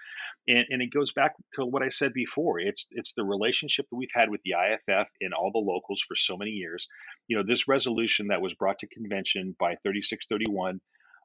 [0.48, 2.58] and, and it goes back to what I said before.
[2.58, 6.16] It's it's the relationship that we've had with the IFF and all the locals for
[6.16, 6.88] so many years.
[7.28, 10.80] You know, this resolution that was brought to convention by 3631.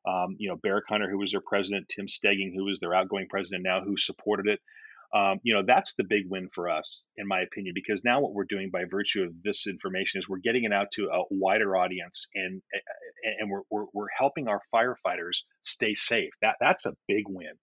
[0.08, 3.28] Um, you know, Barrick Hunter, who was their president, Tim Stegging, who is their outgoing
[3.30, 4.60] president now, who supported it.
[5.14, 8.34] Um, you know that's the big win for us in my opinion because now what
[8.34, 11.78] we're doing by virtue of this information is we're getting it out to a wider
[11.78, 12.62] audience and
[13.40, 16.32] and we're, we're, we're helping our firefighters stay safe.
[16.42, 17.54] That that's a big win.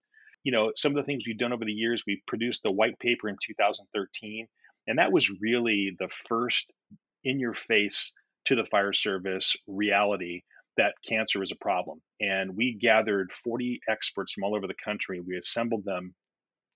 [0.42, 2.98] You know some of the things we've done over the years we produced the white
[2.98, 4.48] paper in 2013
[4.86, 6.72] and that was really the first
[7.24, 8.14] in your face
[8.46, 10.42] to the fire service reality
[10.76, 15.20] that cancer is a problem and we gathered 40 experts from all over the country
[15.20, 16.14] we assembled them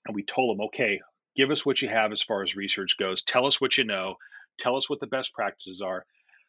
[0.08, 1.00] and we told them, okay,
[1.36, 3.22] give us what you have as far as research goes.
[3.22, 4.16] Tell us what you know.
[4.58, 6.04] Tell us what the best practices are.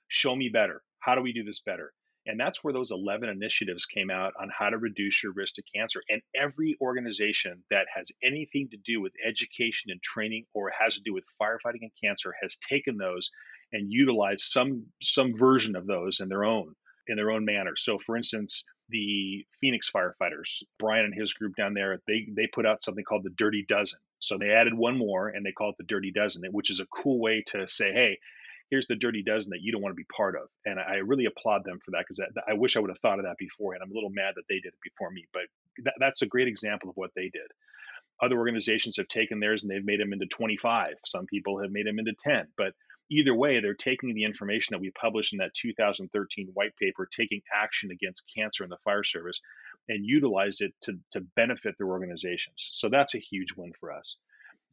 [0.07, 0.81] Show me better.
[0.99, 1.93] How do we do this better?
[2.25, 5.63] And that's where those 11 initiatives came out on how to reduce your risk to
[5.75, 6.01] cancer.
[6.09, 11.01] And every organization that has anything to do with education and training or has to
[11.01, 13.29] do with firefighting and cancer has taken those
[13.71, 16.75] and utilized some some version of those in their own
[17.09, 17.73] in their own manner.
[17.75, 22.65] So for instance, the Phoenix firefighters, Brian and his group down there, they they put
[22.65, 23.99] out something called the Dirty Dozen.
[24.19, 26.85] So they added one more and they call it the Dirty Dozen, which is a
[26.85, 28.19] cool way to say, hey,
[28.69, 30.49] here's the Dirty Dozen that you don't want to be part of.
[30.65, 33.25] And I really applaud them for that because I wish I would have thought of
[33.25, 33.73] that before.
[33.73, 35.43] And I'm a little mad that they did it before me, but
[35.83, 37.49] that, that's a great example of what they did.
[38.21, 40.95] Other organizations have taken theirs and they've made them into 25.
[41.05, 42.73] Some people have made them into 10, but
[43.09, 47.41] either way, they're taking the information that we published in that 2013 white paper, taking
[47.53, 49.41] action against cancer in the fire service,
[49.87, 52.69] and utilize it to, to benefit their organizations.
[52.73, 54.17] So that's a huge win for us.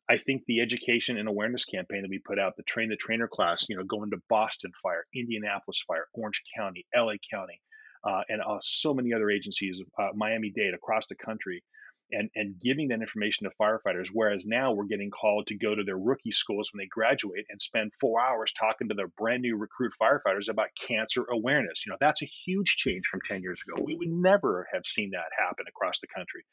[0.09, 3.27] I think the education and awareness campaign that we put out, the train the trainer
[3.27, 7.61] class, you know, going to Boston Fire, Indianapolis Fire, Orange County, LA County,
[8.05, 11.65] uh, and uh, so many other agencies, uh, Miami Dade across the country,
[12.13, 15.83] and and giving that information to firefighters whereas now we're getting called to go to
[15.83, 19.57] their rookie schools when they graduate and spend 4 hours talking to their brand new
[19.57, 23.83] recruit firefighters about cancer awareness you know that's a huge change from 10 years ago
[23.85, 26.45] we would never have seen that happen across the country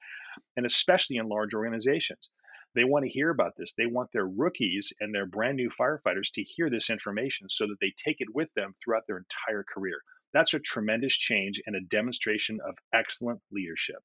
[0.58, 2.30] and especially in large organizations
[2.76, 3.72] they want to hear about this.
[3.78, 7.78] They want their rookies and their brand new firefighters to hear this information so that
[7.80, 10.02] they take it with them throughout their entire career.
[10.34, 14.02] That's a tremendous change and a demonstration of excellent leadership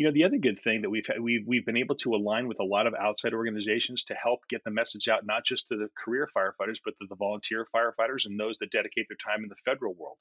[0.00, 2.58] you know the other good thing that we've we've we've been able to align with
[2.58, 5.90] a lot of outside organizations to help get the message out not just to the
[5.94, 9.56] career firefighters but to the volunteer firefighters and those that dedicate their time in the
[9.62, 10.16] federal world.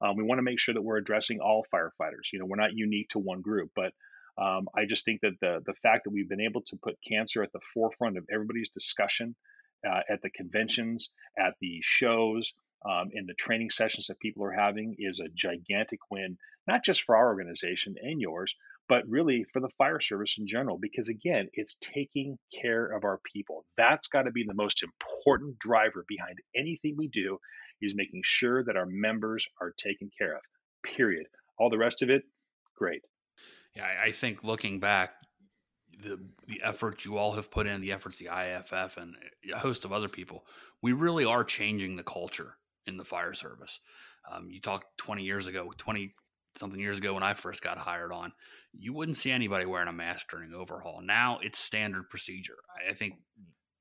[0.00, 2.30] Um, we want to make sure that we're addressing all firefighters.
[2.32, 3.92] You know we're not unique to one group but
[4.38, 7.42] um, i just think that the the fact that we've been able to put cancer
[7.42, 9.34] at the forefront of everybody's discussion
[9.84, 12.52] uh, at the conventions at the shows
[12.88, 17.02] um, in the training sessions that people are having is a gigantic win not just
[17.02, 18.54] for our organization and yours
[18.88, 23.20] but really for the fire service in general, because again, it's taking care of our
[23.32, 23.64] people.
[23.76, 27.38] That's got to be the most important driver behind anything we do
[27.82, 30.42] is making sure that our members are taken care of,
[30.82, 31.26] period.
[31.58, 32.22] All the rest of it,
[32.76, 33.02] great.
[33.74, 35.14] Yeah, I think looking back,
[35.98, 39.16] the the efforts you all have put in, the efforts the IFF and
[39.52, 40.44] a host of other people,
[40.82, 43.80] we really are changing the culture in the fire service.
[44.30, 46.14] Um, you talked 20 years ago, 20
[46.56, 48.32] something years ago when I first got hired on,
[48.78, 51.00] you wouldn't see anybody wearing a mask during overhaul.
[51.02, 52.58] Now it's standard procedure.
[52.88, 53.14] I think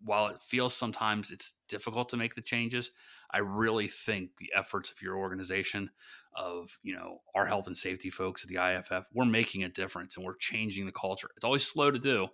[0.04, 2.92] while it feels sometimes it's difficult to make the changes,
[3.32, 5.90] I really think the efforts of your organization,
[6.36, 10.16] of you know our health and safety folks at the IFF, we're making a difference
[10.16, 11.30] and we're changing the culture.
[11.36, 12.28] It's always slow to do,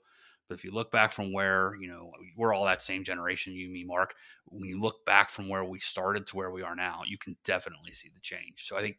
[0.47, 3.69] but if you look back from where you know we're all that same generation, you,
[3.69, 4.13] me, Mark.
[4.45, 7.37] When you look back from where we started to where we are now, you can
[7.45, 8.67] definitely see the change.
[8.67, 8.97] So I think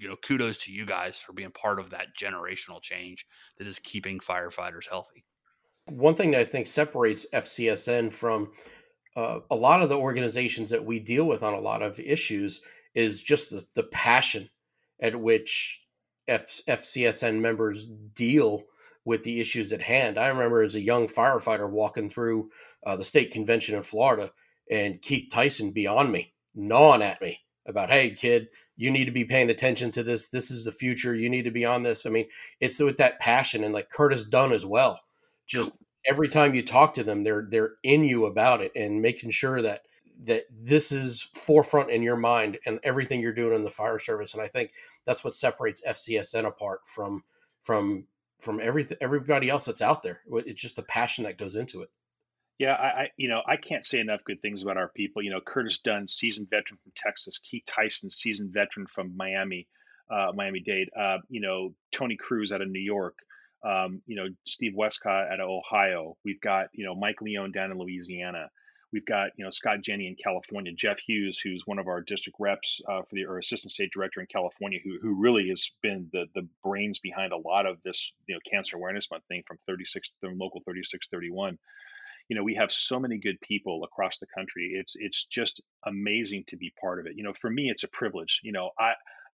[0.00, 3.26] you know, kudos to you guys for being part of that generational change
[3.58, 5.24] that is keeping firefighters healthy.
[5.86, 8.52] One thing that I think separates FCSN from
[9.16, 12.62] uh, a lot of the organizations that we deal with on a lot of issues
[12.94, 14.48] is just the, the passion
[15.00, 15.82] at which
[16.28, 18.62] F- FCSN members deal
[19.04, 20.18] with the issues at hand.
[20.18, 22.50] I remember as a young firefighter walking through
[22.86, 24.30] uh, the state convention in Florida
[24.70, 28.48] and Keith Tyson beyond me, gnawing at me about, hey, kid,
[28.80, 30.28] you need to be paying attention to this.
[30.28, 31.14] This is the future.
[31.14, 32.06] You need to be on this.
[32.06, 32.26] I mean,
[32.60, 34.98] it's with that passion and like Curtis Dunn as well.
[35.46, 35.72] Just
[36.06, 39.60] every time you talk to them, they're they're in you about it and making sure
[39.60, 39.82] that
[40.22, 44.32] that this is forefront in your mind and everything you're doing in the fire service.
[44.32, 44.72] And I think
[45.04, 47.22] that's what separates FCSN apart from
[47.62, 48.06] from
[48.38, 50.22] from everything everybody else that's out there.
[50.32, 51.90] It's just the passion that goes into it.
[52.60, 55.22] Yeah, I, I, you know I can't say enough good things about our people.
[55.22, 59.66] You know, Curtis Dunn, seasoned veteran from Texas, Keith Tyson, seasoned veteran from Miami,
[60.10, 60.90] uh, Miami Dade.
[60.94, 63.16] Uh, you know, Tony Cruz out of New York.
[63.64, 66.18] Um, you know, Steve Westcott out of Ohio.
[66.22, 68.50] We've got you know Mike Leone down in Louisiana.
[68.92, 72.36] We've got you know Scott Jenny in California, Jeff Hughes, who's one of our district
[72.38, 76.10] reps uh, for the or assistant state director in California, who who really has been
[76.12, 79.56] the the brains behind a lot of this you know Cancer Awareness Month thing from
[79.66, 81.56] 36 from local 3631.
[82.30, 84.72] You know, we have so many good people across the country.
[84.74, 87.12] It's it's just amazing to be part of it.
[87.16, 88.40] You know, for me, it's a privilege.
[88.42, 88.92] You know, I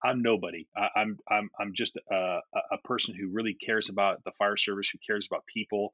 [0.04, 0.66] I'm nobody.
[0.76, 2.38] I, am I'm, I'm just a,
[2.70, 5.92] a person who really cares about the fire service, who cares about people,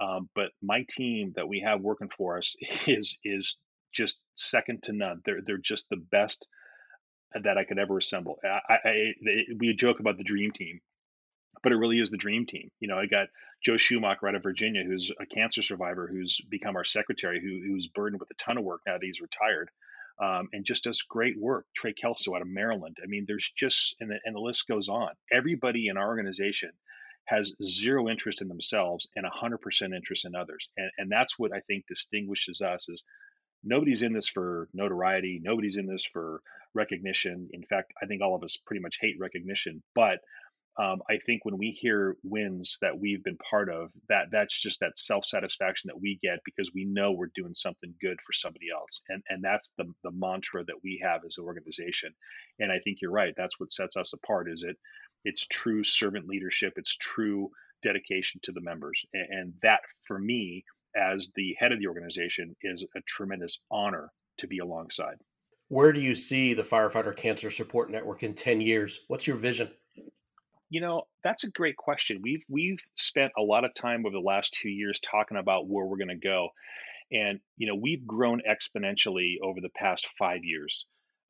[0.00, 3.56] um, but my team that we have working for us is is
[3.92, 5.20] just second to none.
[5.24, 6.46] They're they're just the best
[7.40, 8.40] that I could ever assemble.
[8.44, 9.12] I, I,
[9.56, 10.80] we joke about the dream team,
[11.62, 12.70] but it really is the dream team.
[12.80, 13.28] You know, I got
[13.64, 17.86] Joe Schumacher out of Virginia, who's a cancer survivor, who's become our secretary, who, who's
[17.88, 19.70] burdened with a ton of work now that he's retired,
[20.20, 21.66] um, and just does great work.
[21.74, 22.98] Trey Kelso out of Maryland.
[23.02, 25.10] I mean, there's just and the, and the list goes on.
[25.30, 26.70] Everybody in our organization
[27.26, 30.68] has zero interest in themselves and 100% interest in others.
[30.76, 33.04] And, and that's what I think distinguishes us is
[33.62, 35.40] nobody's in this for notoriety.
[35.42, 36.40] Nobody's in this for
[36.74, 37.48] recognition.
[37.52, 40.18] In fact, I think all of us pretty much hate recognition, but
[40.78, 44.80] um, I think when we hear wins that we've been part of, that that's just
[44.80, 48.66] that self satisfaction that we get because we know we're doing something good for somebody
[48.72, 52.14] else, and and that's the the mantra that we have as an organization.
[52.58, 53.34] And I think you're right.
[53.36, 54.50] That's what sets us apart.
[54.50, 54.76] Is it
[55.24, 56.74] it's true servant leadership.
[56.76, 57.50] It's true
[57.82, 59.04] dedication to the members.
[59.12, 60.64] And that, for me,
[60.96, 65.16] as the head of the organization, is a tremendous honor to be alongside.
[65.68, 69.04] Where do you see the Firefighter Cancer Support Network in 10 years?
[69.08, 69.70] What's your vision?
[70.70, 72.20] You know, that's a great question.
[72.22, 75.84] We've we've spent a lot of time over the last 2 years talking about where
[75.84, 76.50] we're going to go.
[77.12, 80.86] And you know, we've grown exponentially over the past 5 years.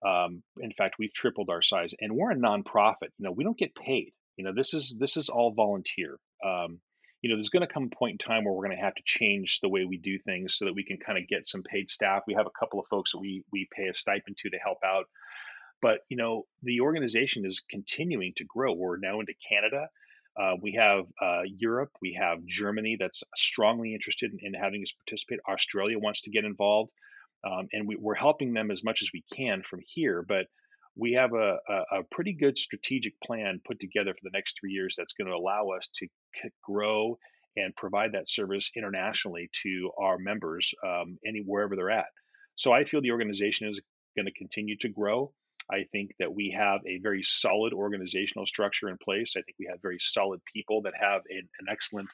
[0.06, 3.10] Um, in fact, we've tripled our size, and we're a nonprofit.
[3.18, 4.12] You know, we don't get paid.
[4.36, 6.18] You know, this is this is all volunteer.
[6.44, 6.80] Um,
[7.22, 8.94] you know, there's going to come a point in time where we're going to have
[8.94, 11.62] to change the way we do things so that we can kind of get some
[11.62, 12.22] paid staff.
[12.26, 14.78] We have a couple of folks that we we pay a stipend to to help
[14.84, 15.04] out.
[15.82, 18.72] But you know, the organization is continuing to grow.
[18.72, 19.88] We're now into Canada.
[20.40, 21.90] Uh, we have uh, Europe.
[22.00, 25.40] We have Germany that's strongly interested in, in having us participate.
[25.48, 26.92] Australia wants to get involved
[27.44, 30.24] um, and we, are helping them as much as we can from here.
[30.26, 30.46] But
[30.96, 34.72] we have a, a, a, pretty good strategic plan put together for the next three
[34.72, 36.08] years that's going to allow us to
[36.62, 37.18] grow
[37.56, 42.06] and provide that service internationally to our members um, any wherever they're at.
[42.56, 43.80] So I feel the organization is
[44.16, 45.32] going to continue to grow.
[45.70, 49.34] I think that we have a very solid organizational structure in place.
[49.36, 52.08] I think we have very solid people that have an, an excellent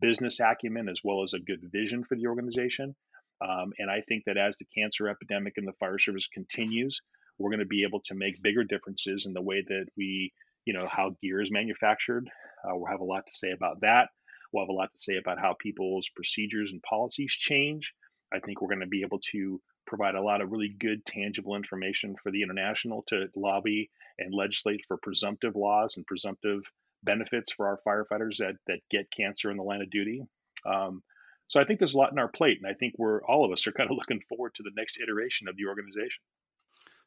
[0.00, 2.94] business acumen as well as a good vision for the organization.
[3.40, 7.00] Um, and I think that as the cancer epidemic in the fire service continues,
[7.38, 10.32] we're going to be able to make bigger differences in the way that we,
[10.66, 12.28] you know, how gear is manufactured.
[12.62, 14.08] Uh, we'll have a lot to say about that.
[14.52, 17.92] We'll have a lot to say about how people's procedures and policies change.
[18.32, 21.56] I think we're going to be able to provide a lot of really good, tangible
[21.56, 26.62] information for the international to lobby and legislate for presumptive laws and presumptive
[27.02, 30.22] benefits for our firefighters that that get cancer in the line of duty.
[30.64, 31.02] Um,
[31.48, 33.50] so I think there's a lot in our plate, and I think we're all of
[33.50, 36.22] us are kind of looking forward to the next iteration of the organization.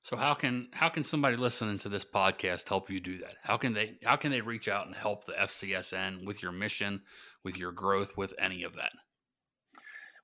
[0.01, 3.37] So how can how can somebody listening to this podcast help you do that?
[3.41, 7.03] How can they how can they reach out and help the FCSN with your mission,
[7.45, 8.91] with your growth, with any of that?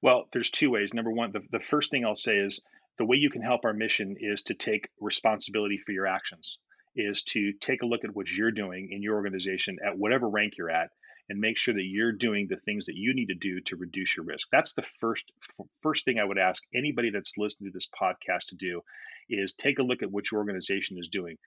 [0.01, 0.93] Well, there's two ways.
[0.93, 2.61] Number one, the, the first thing I'll say is
[2.97, 6.57] the way you can help our mission is to take responsibility for your actions,
[6.95, 10.53] is to take a look at what you're doing in your organization at whatever rank
[10.57, 10.89] you're at
[11.29, 14.17] and make sure that you're doing the things that you need to do to reduce
[14.17, 14.47] your risk.
[14.51, 15.31] That's the first
[15.81, 18.81] first thing I would ask anybody that's listening to this podcast to do
[19.29, 21.37] is take a look at what your organization is doing.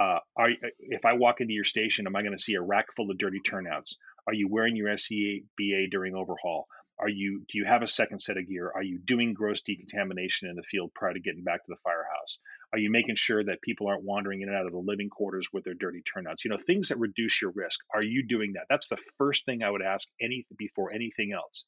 [0.00, 2.86] Uh, are, if I walk into your station, am I going to see a rack
[2.96, 3.96] full of dirty turnouts?
[4.26, 6.66] Are you wearing your SCBA during overhaul?
[7.00, 8.70] Are you do you have a second set of gear?
[8.74, 12.38] Are you doing gross decontamination in the field prior to getting back to the firehouse?
[12.72, 15.48] Are you making sure that people aren't wandering in and out of the living quarters
[15.52, 16.44] with their dirty turnouts?
[16.44, 17.80] You know, things that reduce your risk.
[17.94, 18.66] Are you doing that?
[18.68, 21.66] That's the first thing I would ask any before anything else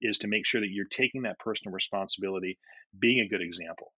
[0.00, 2.58] is to make sure that you're taking that personal responsibility,
[2.98, 3.92] being a good example.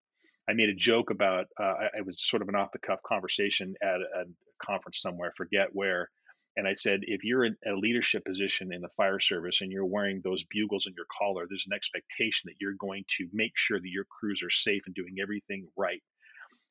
[0.49, 3.75] I made a joke about uh, it was sort of an off the cuff conversation
[3.83, 4.25] at a
[4.63, 6.11] conference somewhere, forget where,
[6.57, 9.85] and I said, if you're in a leadership position in the fire service and you're
[9.85, 13.81] wearing those bugles in your collar, there's an expectation that you're going to make sure
[13.81, 16.03] that your crews are safe and doing everything right.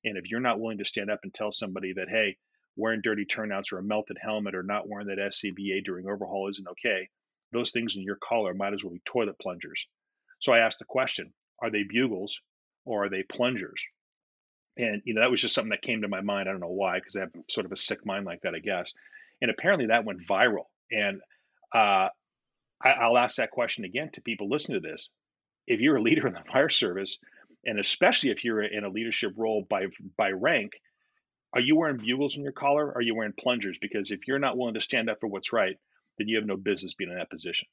[0.06, 2.38] And if you're not willing to stand up and tell somebody that, hey,
[2.78, 6.68] wearing dirty turnouts or a melted helmet or not wearing that SCBA during overhaul isn't
[6.68, 7.10] okay,
[7.52, 9.88] those things in your collar might as well be toilet plungers.
[10.40, 12.40] So I asked the question are they bugles
[12.86, 13.84] or are they plungers?
[14.78, 16.50] And you know that was just something that came to my mind.
[16.50, 18.60] I don't know why, because I have sort of a sick mind like that, I
[18.60, 18.92] guess.
[19.42, 20.66] And apparently that went viral.
[20.92, 21.22] And
[21.74, 22.10] uh,
[22.82, 25.10] I, will ask that question again to people listening to this.
[25.68, 27.18] If you're a leader in the fire service,
[27.66, 29.86] and especially if you're in a leadership role by
[30.18, 30.74] by rank,
[31.54, 32.88] are you wearing bugles in your collar?
[32.88, 33.78] Or are you wearing plungers?
[33.80, 35.78] Because if you're not willing to stand up for what's right,
[36.18, 37.68] then you have no business being in that position.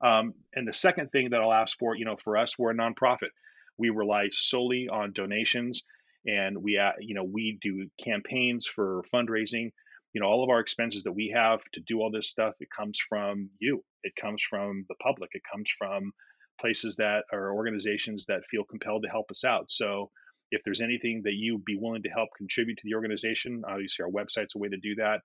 [0.00, 2.74] Um, and the second thing that I'll ask for, you know, for us, we're a
[2.74, 3.30] nonprofit.
[3.78, 5.82] We rely solely on donations,
[6.26, 9.72] and we, uh, you know, we do campaigns for fundraising.
[10.14, 12.68] You know, all of our expenses that we have to do all this stuff, it
[12.74, 13.84] comes from you.
[14.04, 15.30] It comes from the public.
[15.34, 16.12] It comes from
[16.60, 19.70] places that are organizations that feel compelled to help us out.
[19.70, 20.10] So,
[20.50, 24.10] if there's anything that you'd be willing to help contribute to the organization, obviously our
[24.10, 25.20] website's a way to do that.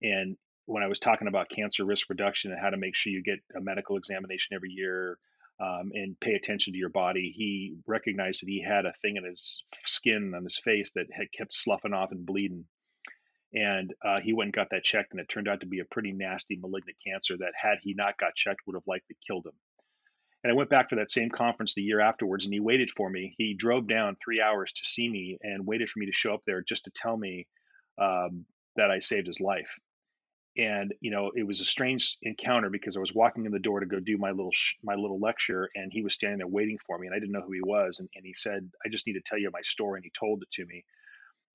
[0.02, 3.22] And when I was talking about cancer risk reduction and how to make sure you
[3.22, 5.18] get a medical examination every year
[5.60, 9.24] um, and pay attention to your body, he recognized that he had a thing in
[9.24, 12.64] his skin on his face that had kept sloughing off and bleeding
[13.56, 15.84] and uh, he went and got that checked, and it turned out to be a
[15.84, 19.52] pretty nasty malignant cancer that, had he not got checked, would have likely killed him.
[20.46, 23.10] And I went back for that same conference the year afterwards, and he waited for
[23.10, 23.34] me.
[23.36, 26.42] He drove down three hours to see me and waited for me to show up
[26.46, 27.48] there just to tell me
[28.00, 29.70] um, that I saved his life.
[30.56, 33.80] And you know, it was a strange encounter because I was walking in the door
[33.80, 36.78] to go do my little sh- my little lecture, and he was standing there waiting
[36.86, 37.98] for me, and I didn't know who he was.
[38.00, 40.42] And, and he said, "I just need to tell you my story," and he told
[40.42, 40.84] it to me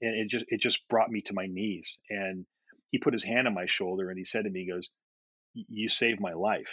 [0.01, 2.45] and it just it just brought me to my knees and
[2.89, 4.89] he put his hand on my shoulder and he said to me he goes
[5.53, 6.69] you saved my life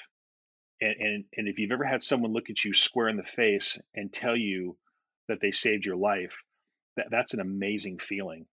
[0.81, 3.79] and, and and if you've ever had someone look at you square in the face
[3.95, 4.77] and tell you
[5.29, 6.37] that they saved your life
[6.97, 8.47] that, that's an amazing feeling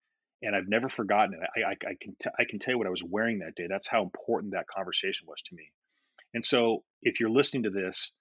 [0.43, 1.39] and I've never forgotten it.
[1.55, 3.67] I, I, I can t- I can tell you what I was wearing that day.
[3.67, 5.71] That's how important that conversation was to me.
[6.33, 8.11] And so, if you're listening to this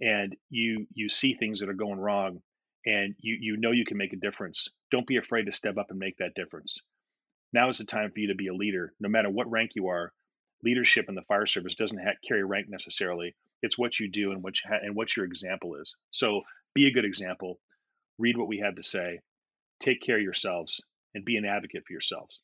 [0.00, 2.42] and you you see things that are going wrong,
[2.84, 5.86] and you you know you can make a difference, don't be afraid to step up
[5.90, 6.78] and make that difference.
[7.52, 9.88] Now is the time for you to be a leader, no matter what rank you
[9.88, 10.12] are.
[10.62, 13.34] Leadership in the fire service doesn't carry rank necessarily.
[13.62, 15.94] It's what you do and what you ha- and what your example is.
[16.10, 16.42] So
[16.74, 17.58] be a good example.
[18.18, 19.20] Read what we have to say.
[19.80, 20.80] Take care of yourselves
[21.14, 22.40] and be an advocate for yourselves.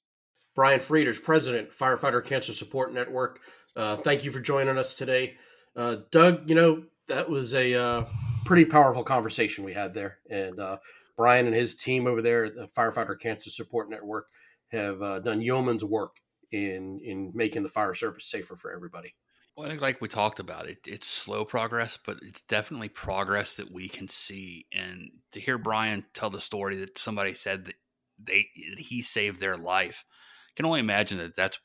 [0.55, 3.41] Bryan Frieders, President, Firefighter Cancer Support Network.
[3.77, 5.35] Uh, thank you for joining us today.
[5.77, 8.05] Uh, Doug, you know, that was a uh,
[8.47, 10.19] pretty powerful conversation we had there.
[10.31, 10.79] And uh,
[11.17, 14.27] Bryan and his team over there at the Firefighter Cancer Support Network
[14.69, 16.17] have uh, done yeoman's work
[16.53, 19.15] in in making the fire service safer for everybody.
[19.57, 23.57] Well, I think, like we talked about, it it's slow progress, but it's definitely progress
[23.57, 24.67] that we can see.
[24.73, 27.75] And to hear Bryan tell the story that somebody said that
[28.19, 30.05] they he saved their life,
[30.51, 31.59] I can only imagine that that's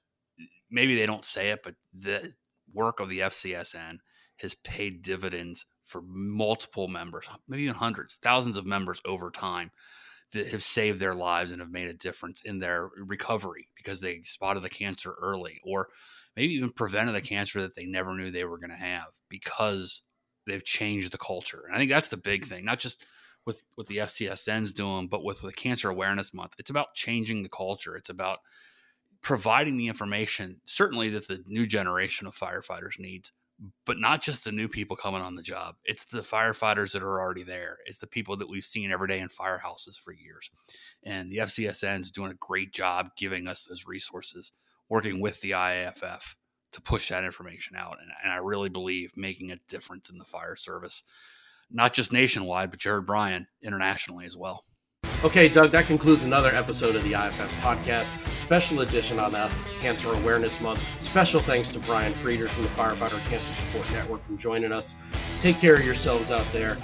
[0.69, 2.33] maybe they don't say it, but the
[2.73, 3.99] work of the FCSN
[4.37, 9.71] has paid dividends for multiple members, maybe even hundreds, thousands of members over time
[10.33, 14.21] that have saved their lives and have made a difference in their recovery because they
[14.23, 15.89] spotted the cancer early or
[16.35, 20.01] maybe even prevented the cancer that they never knew they were going to have because
[20.47, 21.63] they've changed the culture.
[21.67, 23.05] And I think that's the big thing, not just
[23.45, 26.55] with what the FCSN's doing, but with the Cancer Awareness Month.
[26.59, 27.95] It's about changing the culture.
[27.95, 28.39] It's about
[29.21, 33.31] providing the information, certainly that the new generation of firefighters needs,
[33.85, 35.75] but not just the new people coming on the job.
[35.85, 37.77] It's the firefighters that are already there.
[37.85, 40.49] It's the people that we've seen every day in firehouses for years.
[41.03, 44.51] And the FCSN is doing a great job giving us those resources,
[44.89, 46.35] working with the IAFF
[46.71, 47.97] to push that information out.
[48.01, 51.03] And, and I really believe making a difference in the fire service,
[51.69, 54.65] not just nationwide, but Jared Bryan internationally as well.
[55.23, 60.11] Okay, Doug, that concludes another episode of the IAFF podcast, special edition on the Cancer
[60.11, 60.83] Awareness Month.
[60.99, 64.95] Special thanks to Bryan Frieders from the Firefighter Cancer Support Network for joining us.
[65.39, 66.75] Take care of yourselves out there.